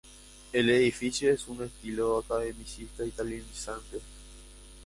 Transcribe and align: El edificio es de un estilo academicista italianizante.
El 0.51 0.67
edificio 0.71 1.31
es 1.31 1.45
de 1.45 1.51
un 1.51 1.61
estilo 1.63 2.17
academicista 2.17 3.05
italianizante. 3.05 4.01